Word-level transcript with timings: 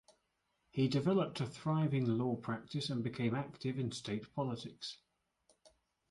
He 0.71 0.87
developed 0.87 1.41
a 1.41 1.45
thriving 1.45 2.17
law 2.17 2.35
practice 2.35 2.89
and 2.89 3.03
became 3.03 3.35
active 3.35 3.77
in 3.77 3.91
state 3.91 4.33
politics. 4.33 4.97